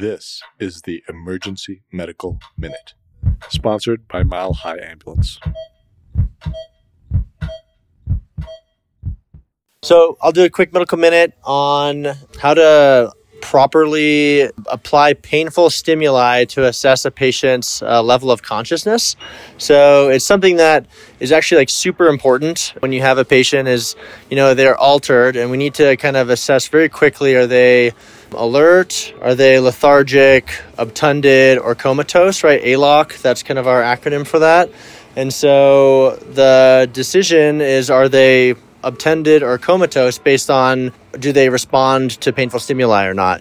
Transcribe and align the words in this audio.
This 0.00 0.42
is 0.58 0.82
the 0.82 1.04
Emergency 1.08 1.84
Medical 1.92 2.40
Minute, 2.58 2.94
sponsored 3.48 4.08
by 4.08 4.24
Mile 4.24 4.52
High 4.52 4.80
Ambulance. 4.82 5.38
So, 9.84 10.18
I'll 10.20 10.32
do 10.32 10.42
a 10.42 10.50
quick 10.50 10.72
medical 10.72 10.98
minute 10.98 11.34
on 11.44 12.08
how 12.40 12.54
to 12.54 13.12
properly 13.44 14.50
apply 14.68 15.12
painful 15.12 15.68
stimuli 15.68 16.46
to 16.46 16.64
assess 16.64 17.04
a 17.04 17.10
patient's 17.10 17.82
uh, 17.82 18.02
level 18.02 18.30
of 18.30 18.42
consciousness. 18.42 19.16
So 19.58 20.08
it's 20.08 20.24
something 20.24 20.56
that 20.56 20.86
is 21.20 21.30
actually 21.30 21.58
like 21.58 21.68
super 21.68 22.08
important 22.08 22.72
when 22.78 22.90
you 22.90 23.02
have 23.02 23.18
a 23.18 23.24
patient 23.24 23.68
is, 23.68 23.96
you 24.30 24.36
know, 24.36 24.54
they're 24.54 24.78
altered 24.78 25.36
and 25.36 25.50
we 25.50 25.58
need 25.58 25.74
to 25.74 25.94
kind 25.98 26.16
of 26.16 26.30
assess 26.30 26.68
very 26.68 26.88
quickly 26.88 27.34
are 27.34 27.46
they 27.46 27.92
alert, 28.32 29.12
are 29.20 29.34
they 29.34 29.60
lethargic, 29.60 30.48
obtunded 30.78 31.58
or 31.58 31.74
comatose, 31.74 32.42
right? 32.42 32.62
ALOC, 32.62 33.20
that's 33.20 33.42
kind 33.42 33.58
of 33.58 33.66
our 33.66 33.82
acronym 33.82 34.26
for 34.26 34.38
that. 34.38 34.70
And 35.16 35.32
so 35.32 36.16
the 36.16 36.88
decision 36.90 37.60
is 37.60 37.90
are 37.90 38.08
they 38.08 38.54
obtunded 38.84 39.42
or 39.42 39.58
comatose 39.58 40.18
based 40.18 40.50
on 40.50 40.92
do 41.18 41.32
they 41.32 41.48
respond 41.48 42.12
to 42.20 42.32
painful 42.32 42.60
stimuli 42.60 43.06
or 43.06 43.14
not. 43.14 43.40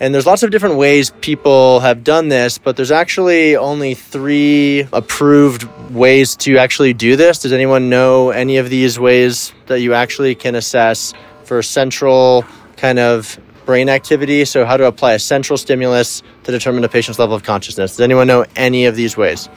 And 0.00 0.14
there's 0.14 0.26
lots 0.26 0.42
of 0.42 0.50
different 0.50 0.76
ways 0.76 1.10
people 1.20 1.80
have 1.80 2.04
done 2.04 2.28
this, 2.28 2.58
but 2.58 2.76
there's 2.76 2.90
actually 2.90 3.56
only 3.56 3.94
three 3.94 4.86
approved 4.92 5.64
ways 5.90 6.36
to 6.36 6.58
actually 6.58 6.94
do 6.94 7.16
this. 7.16 7.40
Does 7.40 7.52
anyone 7.52 7.90
know 7.90 8.30
any 8.30 8.56
of 8.56 8.70
these 8.70 8.98
ways 8.98 9.52
that 9.66 9.80
you 9.80 9.94
actually 9.94 10.34
can 10.34 10.54
assess 10.54 11.14
for 11.44 11.62
central 11.62 12.44
kind 12.76 12.98
of 12.98 13.38
brain 13.66 13.88
activity? 13.88 14.44
So, 14.44 14.64
how 14.64 14.76
to 14.76 14.86
apply 14.86 15.12
a 15.14 15.18
central 15.18 15.56
stimulus 15.56 16.22
to 16.44 16.52
determine 16.52 16.84
a 16.84 16.88
patient's 16.88 17.18
level 17.18 17.34
of 17.34 17.42
consciousness? 17.42 17.92
Does 17.92 18.00
anyone 18.00 18.26
know 18.26 18.44
any 18.56 18.86
of 18.86 18.96
these 18.96 19.16
ways? 19.16 19.48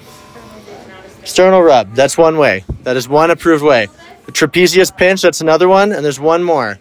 Sternal 1.23 1.61
rub, 1.61 1.93
that's 1.93 2.17
one 2.17 2.37
way. 2.37 2.63
That 2.83 2.95
is 2.95 3.09
one 3.09 3.31
approved 3.31 3.63
way. 3.63 3.87
The 4.27 4.33
trapezius 4.33 4.95
pinch, 4.95 5.21
that's 5.21 5.41
another 5.41 5.67
one, 5.67 5.91
and 5.91 6.03
there's 6.05 6.19
one 6.19 6.43
more. 6.43 6.79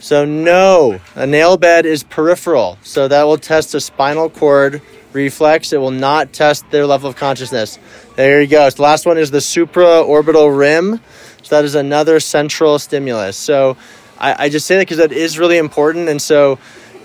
So, 0.00 0.24
no, 0.24 1.00
a 1.14 1.28
nail 1.28 1.56
bed 1.56 1.86
is 1.86 2.02
peripheral. 2.02 2.76
So, 2.82 3.06
that 3.06 3.22
will 3.22 3.38
test 3.38 3.72
a 3.76 3.80
spinal 3.80 4.28
cord 4.28 4.82
reflex. 5.12 5.72
It 5.72 5.78
will 5.78 5.92
not 5.92 6.32
test 6.32 6.68
their 6.70 6.86
level 6.86 7.08
of 7.08 7.14
consciousness. 7.14 7.78
There 8.16 8.42
you 8.42 8.48
go. 8.48 8.68
So, 8.68 8.76
the 8.76 8.82
last 8.82 9.06
one 9.06 9.16
is 9.16 9.30
the 9.30 9.38
supraorbital 9.38 10.58
rim. 10.58 11.00
So, 11.42 11.54
that 11.54 11.64
is 11.64 11.76
another 11.76 12.18
central 12.18 12.80
stimulus. 12.80 13.36
So, 13.36 13.76
I, 14.18 14.46
I 14.46 14.48
just 14.48 14.66
say 14.66 14.74
that 14.74 14.82
because 14.82 14.98
that 14.98 15.12
is 15.12 15.38
really 15.38 15.58
important. 15.58 16.08
And 16.08 16.20
so, 16.20 16.58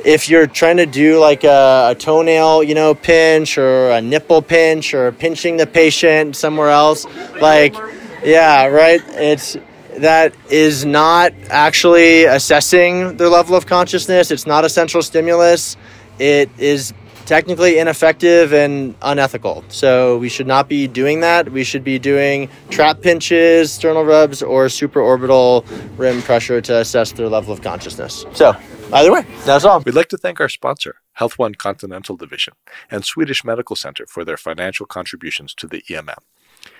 if 0.04 0.28
you're 0.28 0.48
trying 0.48 0.78
to 0.78 0.88
do 0.88 1.20
like 1.20 1.44
a, 1.44 1.90
a, 1.92 1.96
toenail, 1.96 2.64
you 2.64 2.74
know, 2.74 2.96
pinch 2.96 3.60
or 3.60 3.92
a 3.92 4.02
nipple 4.02 4.42
pinch 4.42 4.96
or 4.96 5.12
pinching 5.12 5.58
the 5.58 5.68
patient 5.68 6.36
somewhere 6.36 6.70
else, 6.70 7.06
like, 7.40 7.76
yeah, 8.23 8.66
right. 8.68 9.02
It's 9.10 9.58
that 9.98 10.34
is 10.50 10.86
not 10.86 11.34
actually 11.50 12.26
assessing 12.26 13.18
their 13.18 13.30
level 13.30 13.56
of 13.56 13.66
consciousness. 13.66 14.32
It's 14.32 14.46
not 14.46 14.64
a 14.64 14.70
central 14.70 15.02
stimulus. 15.02 15.76
It 16.20 16.50
is 16.58 16.94
technically 17.26 17.78
ineffective 17.78 18.54
and 18.54 18.96
unethical. 19.02 19.64
So 19.68 20.18
we 20.18 20.30
should 20.30 20.48
not 20.48 20.70
be 20.70 20.88
doing 20.88 21.20
that. 21.20 21.52
We 21.52 21.64
should 21.64 21.84
be 21.84 22.00
doing 22.00 22.50
trap 22.70 23.02
pinches, 23.02 23.72
sternal 23.72 24.06
rubs, 24.06 24.42
or 24.42 24.68
supraorbital 24.68 25.66
rim 25.98 26.22
pressure 26.22 26.62
to 26.62 26.78
assess 26.78 27.12
their 27.12 27.28
level 27.28 27.52
of 27.52 27.62
consciousness. 27.62 28.26
So 28.34 28.56
either 28.94 29.12
way, 29.12 29.26
that's 29.46 29.66
all. 29.66 29.81
We'd 29.81 29.94
like 29.94 30.08
to 30.09 30.18
thank 30.18 30.40
our 30.40 30.50
sponsor, 30.50 30.96
Health 31.14 31.38
One 31.38 31.54
Continental 31.54 32.16
Division, 32.16 32.54
and 32.90 33.04
Swedish 33.04 33.44
Medical 33.44 33.76
Center 33.76 34.06
for 34.06 34.24
their 34.24 34.38
financial 34.38 34.86
contributions 34.86 35.54
to 35.56 35.68
the 35.68 35.84
EMM. 35.90 36.20